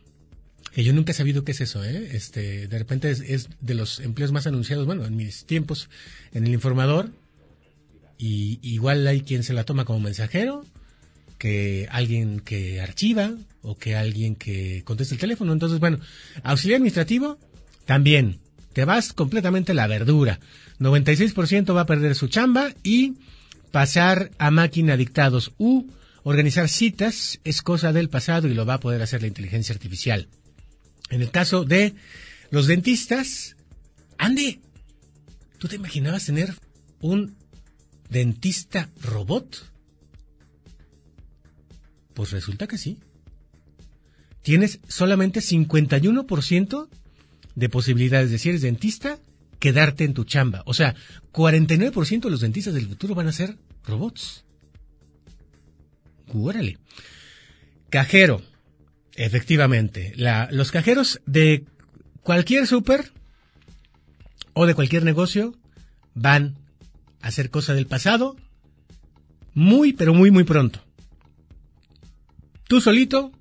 [0.83, 2.09] yo nunca he sabido qué es eso, ¿eh?
[2.13, 5.89] Este, de repente es, es de los empleos más anunciados, bueno, en mis tiempos,
[6.33, 7.11] en el informador,
[8.17, 10.65] y igual hay quien se la toma como mensajero,
[11.37, 15.53] que alguien que archiva, o que alguien que contesta el teléfono.
[15.53, 15.99] Entonces, bueno,
[16.43, 17.37] auxiliar administrativo,
[17.85, 18.39] también,
[18.73, 20.39] te vas completamente la verdura.
[20.79, 23.15] 96% va a perder su chamba y
[23.71, 25.87] pasar a máquina dictados u
[26.23, 30.27] organizar citas es cosa del pasado y lo va a poder hacer la inteligencia artificial.
[31.09, 31.95] En el caso de
[32.49, 33.55] los dentistas,
[34.17, 34.61] Andy,
[35.57, 36.53] ¿tú te imaginabas tener
[37.01, 37.35] un
[38.09, 39.71] dentista robot?
[42.13, 42.99] Pues resulta que sí.
[44.41, 46.89] Tienes solamente 51%
[47.55, 49.19] de posibilidades de si eres dentista
[49.59, 50.63] quedarte en tu chamba.
[50.65, 50.95] O sea,
[51.33, 54.45] 49% de los dentistas del futuro van a ser robots.
[56.33, 56.77] Órale.
[57.89, 58.41] Cajero.
[59.17, 60.13] Efectivamente.
[60.15, 61.65] La- los cajeros de
[62.21, 63.11] cualquier súper
[64.53, 65.55] o de cualquier negocio
[66.13, 66.55] van
[67.21, 68.37] a ser cosa del pasado
[69.53, 70.83] muy, pero muy, muy pronto.
[72.67, 73.31] Tú solito.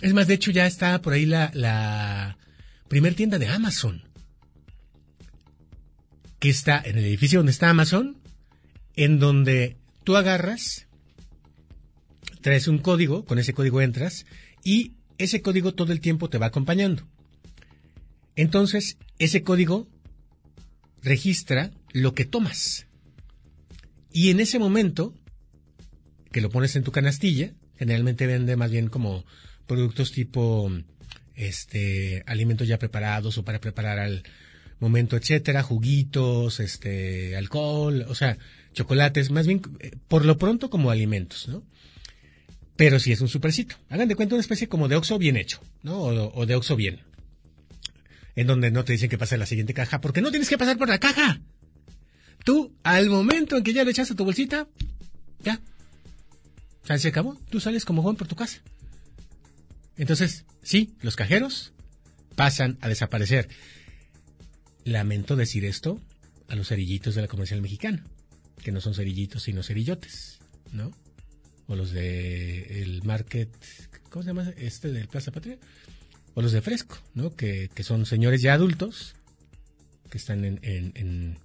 [0.00, 2.38] Es más, de hecho ya está por ahí la, la
[2.88, 4.02] primer tienda de Amazon.
[6.38, 8.16] Que está en el edificio donde está Amazon.
[8.96, 10.83] En donde tú agarras,
[12.44, 14.26] traes un código, con ese código entras
[14.62, 17.02] y ese código todo el tiempo te va acompañando.
[18.36, 19.88] Entonces, ese código
[21.02, 22.86] registra lo que tomas.
[24.12, 25.14] Y en ese momento,
[26.32, 29.24] que lo pones en tu canastilla, generalmente vende más bien como
[29.66, 30.70] productos tipo
[31.36, 34.22] este alimentos ya preparados o para preparar al
[34.80, 38.36] momento, etcétera, juguitos, este alcohol, o sea,
[38.74, 41.64] chocolates, más bien eh, por lo pronto como alimentos, ¿no?
[42.76, 43.76] Pero si es un supercito.
[43.88, 46.00] Hagan de cuenta una especie como de Oxxo bien hecho, ¿no?
[46.00, 47.00] O, de Oxxo bien.
[48.34, 50.76] En donde no te dicen que pase la siguiente caja, porque no tienes que pasar
[50.76, 51.40] por la caja.
[52.44, 54.66] Tú, al momento en que ya le echaste tu bolsita,
[55.38, 55.60] ya.
[56.82, 57.40] Sea, se acabó.
[57.48, 58.60] Tú sales como Juan por tu casa.
[59.96, 61.72] Entonces, sí, los cajeros
[62.34, 63.48] pasan a desaparecer.
[64.84, 66.00] Lamento decir esto
[66.48, 68.04] a los cerillitos de la comercial mexicana,
[68.62, 70.40] que no son cerillitos sino cerillotes,
[70.72, 70.90] ¿no?
[71.66, 73.48] O los de el market,
[74.10, 75.58] ¿cómo se llama este del Plaza Patria?
[76.34, 77.34] O los de Fresco, ¿no?
[77.34, 79.14] Que, que son señores ya adultos
[80.10, 81.38] que están en, en,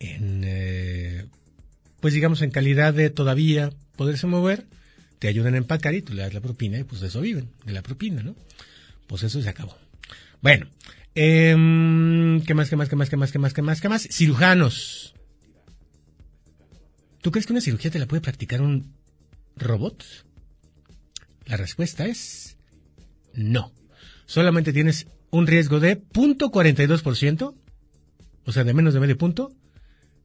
[0.00, 1.26] en, eh,
[2.00, 4.66] pues digamos en calidad de todavía poderse mover,
[5.18, 7.50] te ayudan a empacar y tú le das la propina y pues de eso viven,
[7.64, 8.36] de la propina, ¿no?
[9.06, 9.76] Pues eso se acabó.
[10.40, 10.66] Bueno,
[11.14, 14.08] em, ¿qué más, qué más, qué más, qué más, qué más, qué más, qué más?
[14.10, 15.14] Cirujanos.
[17.20, 18.94] ¿Tú crees que una cirugía te la puede practicar un
[19.56, 20.04] robot?
[21.46, 22.56] La respuesta es
[23.34, 23.72] no.
[24.26, 27.54] Solamente tienes un riesgo de 0.42%,
[28.44, 29.52] o sea, de menos de medio punto,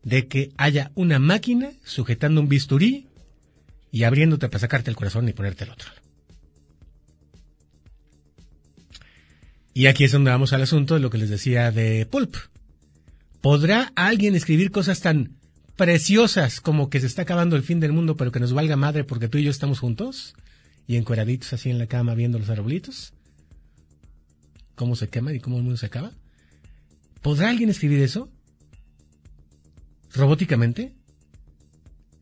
[0.04, 3.08] de que haya una máquina sujetando un bisturí
[3.92, 5.90] y abriéndote para sacarte el corazón y ponerte el otro.
[9.74, 12.36] Y aquí es donde vamos al asunto de lo que les decía de Pulp.
[13.42, 15.38] ¿Podrá alguien escribir cosas tan
[15.76, 19.04] preciosas como que se está acabando el fin del mundo, pero que nos valga madre
[19.04, 20.36] porque tú y yo estamos juntos?
[20.88, 23.14] Y encueraditos así en la cama viendo los arbolitos.
[24.76, 26.12] ¿Cómo se quema y cómo el mundo se acaba?
[27.22, 28.30] ¿Podrá alguien escribir eso?
[30.14, 30.94] ¿Robóticamente?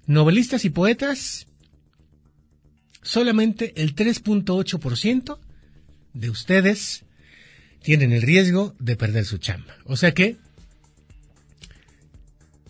[0.06, 1.48] Novelistas y poetas,
[3.02, 5.40] solamente el 3.8%
[6.14, 7.06] de ustedes
[7.82, 9.76] tienen el riesgo de perder su chamba.
[9.86, 10.38] O sea que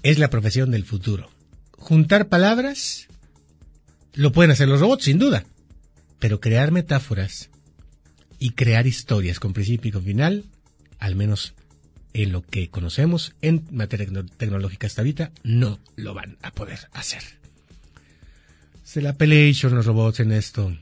[0.03, 1.29] es la profesión del futuro.
[1.73, 3.07] Juntar palabras
[4.13, 5.45] lo pueden hacer los robots, sin duda,
[6.19, 7.49] pero crear metáforas
[8.39, 10.45] y crear historias con principio y con final,
[10.99, 11.53] al menos
[12.13, 16.79] en lo que conocemos en materia tecno- tecnológica hasta ahorita, no lo van a poder
[16.93, 17.23] hacer.
[18.83, 20.75] Se la los robots en esto.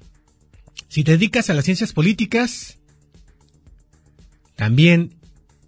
[0.88, 2.78] Si te dedicas a las ciencias políticas,
[4.56, 5.14] también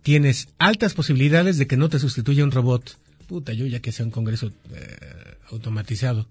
[0.02, 2.98] tienes altas posibilidades de que no te sustituya un robot.
[3.32, 6.28] Puta, yo ya que sea un congreso eh, automatizado.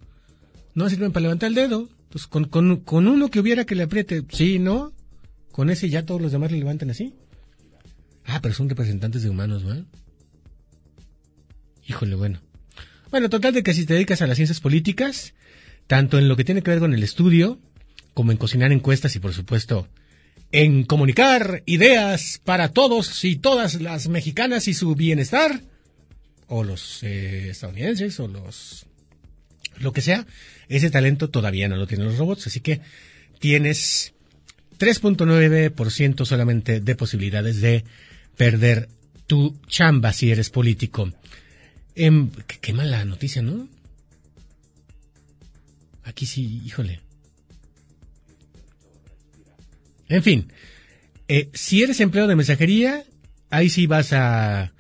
[0.74, 1.88] No sirven para levantar el dedo.
[2.28, 4.92] Con, con, con uno que hubiera que le apriete, sí, ¿no?
[5.50, 7.14] Con ese ya todos los demás le levantan así.
[8.26, 9.82] Ah, pero son representantes de humanos, ¿no?
[11.88, 12.38] Híjole, bueno.
[13.10, 15.32] Bueno, total de que si te dedicas a las ciencias políticas,
[15.86, 17.58] tanto en lo que tiene que ver con el estudio,
[18.12, 19.88] como en cocinar encuestas y por supuesto
[20.52, 25.62] en comunicar ideas para todos y todas las mexicanas y su bienestar,
[26.50, 28.84] o los eh, estadounidenses, o los...
[29.78, 30.26] lo que sea,
[30.68, 32.80] ese talento todavía no lo tienen los robots, así que
[33.38, 34.12] tienes
[34.78, 37.84] 3.9% solamente de posibilidades de
[38.36, 38.88] perder
[39.28, 41.12] tu chamba si eres político.
[41.94, 42.30] Em,
[42.60, 43.68] qué, mala noticia, ¿no?
[46.02, 47.00] Aquí sí, híjole.
[50.08, 50.52] En fin,
[51.28, 53.04] eh, si eres empleado de mensajería,
[53.50, 54.72] ahí sí vas a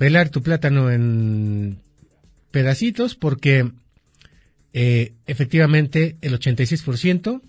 [0.00, 1.76] pelar tu plátano en
[2.50, 3.70] pedacitos porque
[4.72, 7.42] eh, efectivamente el 86%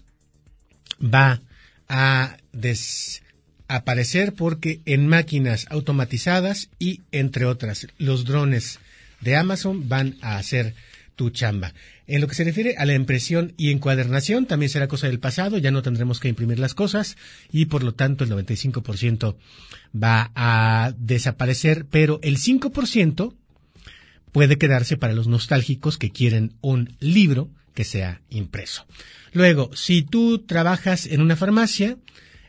[1.01, 1.39] va
[1.87, 8.79] a desaparecer porque en máquinas automatizadas y entre otras los drones
[9.21, 10.73] de Amazon van a hacer
[11.15, 11.73] tu chamba.
[12.11, 15.57] En lo que se refiere a la impresión y encuadernación, también será cosa del pasado,
[15.57, 17.15] ya no tendremos que imprimir las cosas
[17.53, 19.37] y por lo tanto el 95%
[19.95, 23.33] va a desaparecer, pero el 5%
[24.33, 28.85] puede quedarse para los nostálgicos que quieren un libro que sea impreso.
[29.31, 31.97] Luego, si tú trabajas en una farmacia,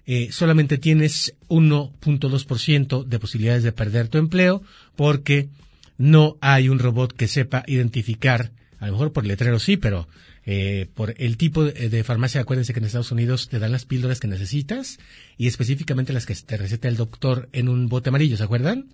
[0.06, 4.60] eh, solamente tienes 1.2% de posibilidades de perder tu empleo
[4.96, 5.50] porque
[5.98, 8.50] no hay un robot que sepa identificar,
[8.82, 10.08] a lo mejor por letrero sí, pero
[10.44, 14.18] eh, por el tipo de, farmacia, acuérdense que en Estados Unidos te dan las píldoras
[14.18, 14.98] que necesitas
[15.38, 18.88] y específicamente las que te receta el doctor en un bote amarillo, ¿se acuerdan?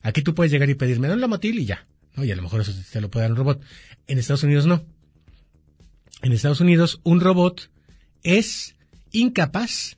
[0.00, 2.24] Aquí tú puedes llegar y pedirme un Lamotil y ya, ¿no?
[2.24, 3.62] Y a lo mejor eso te lo puede dar un robot.
[4.06, 4.86] En Estados Unidos no.
[6.22, 7.70] En Estados Unidos un robot
[8.22, 8.74] es
[9.12, 9.96] incapaz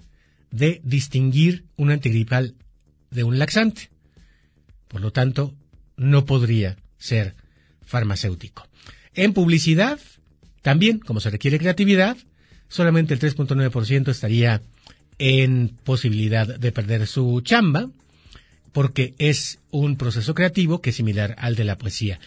[0.51, 2.57] de distinguir un antigripal
[3.13, 3.89] de un laxante.
[4.89, 5.55] Por lo tanto,
[5.97, 7.37] no podría ser
[7.83, 8.67] farmacéutico.
[9.15, 10.01] En publicidad,
[10.63, 12.17] también, como se requiere creatividad,
[12.69, 14.63] solamente el 3.9% estaría
[15.19, 17.91] en posibilidad de perder su chamba,
[18.73, 22.19] porque es un proceso creativo que es similar al de la poesía.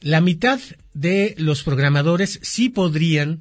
[0.00, 0.60] La mitad
[0.92, 3.40] de los programadores sí podrían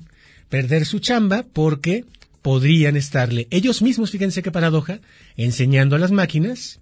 [0.49, 2.05] perder su chamba porque
[2.41, 4.99] podrían estarle ellos mismos, fíjense qué paradoja,
[5.35, 6.79] enseñando a las máquinas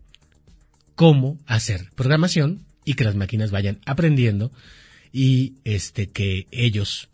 [0.96, 4.52] cómo hacer programación y que las máquinas vayan aprendiendo
[5.12, 7.09] y este que ellos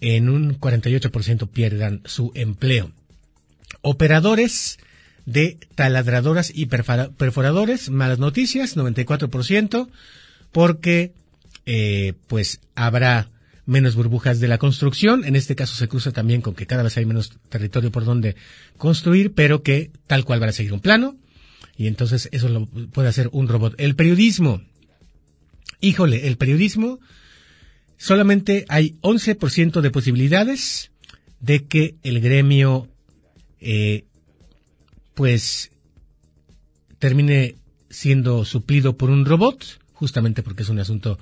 [0.00, 2.90] en un 48% pierdan su empleo.
[3.82, 4.78] Operadores
[5.26, 9.88] de taladradoras y perfora- perforadores, malas noticias, 94%,
[10.52, 11.12] porque
[11.66, 13.28] eh, pues habrá
[13.66, 15.24] menos burbujas de la construcción.
[15.24, 18.34] En este caso se cruza también con que cada vez hay menos territorio por donde
[18.76, 21.16] construir, pero que tal cual van a seguir un plano.
[21.76, 23.74] Y entonces eso lo puede hacer un robot.
[23.78, 24.62] El periodismo.
[25.80, 26.98] Híjole, el periodismo
[28.00, 30.90] solamente hay 11% de posibilidades
[31.38, 32.88] de que el gremio
[33.60, 34.06] eh,
[35.14, 35.70] pues
[36.98, 37.56] termine
[37.90, 41.18] siendo suplido por un robot, justamente porque es un asunto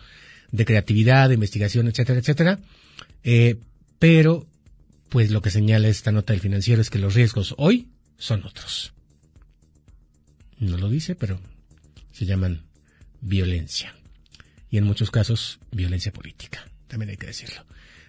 [0.52, 2.60] de creatividad, de investigación, etcétera, etcétera.
[3.24, 3.56] Eh,
[3.98, 4.46] pero,
[5.08, 8.92] pues lo que señala esta nota del financiero es que los riesgos hoy son otros.
[10.60, 11.40] No lo dice, pero
[12.12, 12.62] se llaman
[13.20, 13.97] violencia.
[14.70, 16.66] Y en muchos casos, violencia política.
[16.88, 17.64] También hay que decirlo.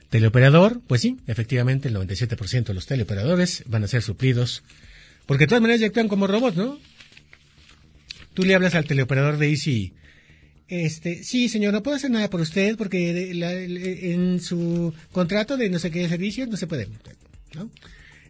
[0.10, 4.64] Teleoperador, pues sí, efectivamente el 97% de los teleoperadores van a ser suplidos,
[5.26, 6.80] porque de todas maneras ya actúan como robots, ¿no?
[8.34, 9.94] Tú le hablas al teleoperador de Easy,
[10.68, 15.70] este, sí, señor, no puedo hacer nada por usted porque la- en su contrato de
[15.70, 16.88] no sé qué servicio no se puede,
[17.56, 17.70] ¿no?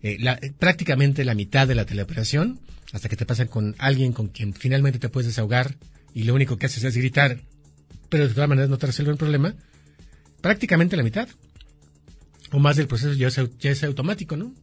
[0.03, 2.59] Eh, la- prácticamente la mitad de la teleoperación,
[2.93, 5.75] hasta que te pasan con alguien con quien finalmente te puedes desahogar
[6.13, 7.41] y lo único que haces es gritar,
[8.09, 9.55] pero de todas maneras no te resuelve el problema,
[10.41, 11.29] prácticamente la mitad
[12.51, 14.53] o más del proceso ya es, ya es automático, ¿no?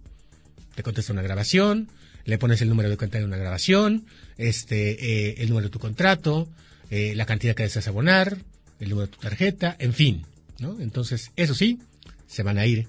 [0.74, 1.88] Te contesta una grabación,
[2.24, 5.78] le pones el número de cuenta de una grabación, este, eh, el número de tu
[5.78, 6.48] contrato,
[6.90, 8.38] eh, la cantidad que deseas abonar,
[8.80, 10.26] el número de tu tarjeta, en fin,
[10.58, 10.80] ¿no?
[10.80, 11.78] Entonces, eso sí,
[12.26, 12.88] se van a ir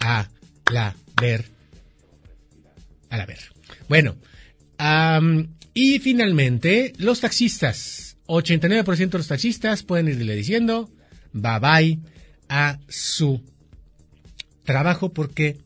[0.00, 0.28] a
[0.70, 1.44] la ver,
[3.10, 3.38] a la ver.
[3.88, 4.16] Bueno,
[4.78, 8.09] am, y finalmente, los taxistas.
[8.36, 10.90] 89% de los taxistas pueden irle diciendo
[11.32, 11.98] bye bye
[12.48, 13.42] a su
[14.64, 15.58] trabajo porque,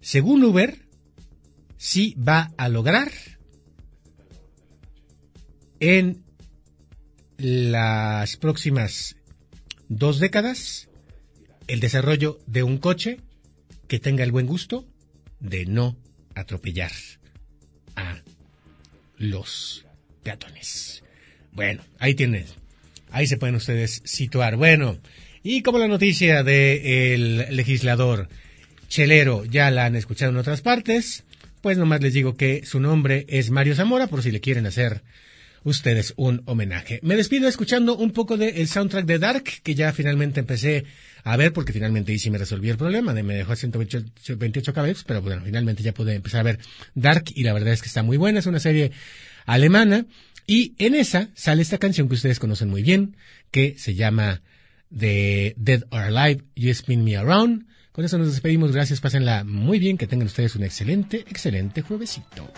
[0.00, 0.86] según Uber,
[1.76, 3.10] sí va a lograr
[5.80, 6.24] en
[7.38, 9.16] las próximas
[9.88, 10.88] dos décadas
[11.66, 13.20] el desarrollo de un coche
[13.88, 14.86] que tenga el buen gusto
[15.40, 15.96] de no
[16.34, 16.92] atropellar
[17.96, 18.22] a
[19.16, 19.86] los
[20.22, 21.02] peatones.
[21.52, 22.44] Bueno, ahí tienen.
[23.10, 24.56] Ahí se pueden ustedes situar.
[24.56, 24.98] Bueno,
[25.42, 28.28] y como la noticia del legislador
[28.88, 31.24] Chelero ya la han escuchado en otras partes,
[31.60, 35.02] pues nomás les digo que su nombre es Mario Zamora, por si le quieren hacer
[35.62, 37.00] ustedes un homenaje.
[37.02, 40.84] Me despido escuchando un poco del soundtrack de Dark, que ya finalmente empecé
[41.22, 44.36] a ver, porque finalmente ahí sí me resolví el problema, de me dejó a 128
[44.38, 46.58] 28 cabezas, pero bueno, finalmente ya pude empezar a ver
[46.94, 48.92] Dark, y la verdad es que está muy buena, es una serie
[49.44, 50.06] alemana,
[50.50, 53.16] y en esa sale esta canción que ustedes conocen muy bien,
[53.52, 54.42] que se llama
[54.88, 57.68] de Dead or Alive, You Spin Me Around.
[57.92, 62.52] Con eso nos despedimos, gracias, pásenla muy bien, que tengan ustedes un excelente, excelente juevesito.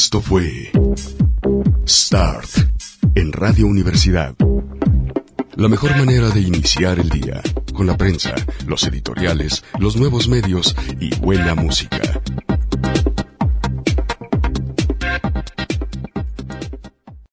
[0.00, 0.70] Esto fue
[1.84, 2.48] Start
[3.16, 4.32] en Radio Universidad.
[5.56, 7.42] La mejor manera de iniciar el día,
[7.74, 8.32] con la prensa,
[8.64, 11.97] los editoriales, los nuevos medios y buena música.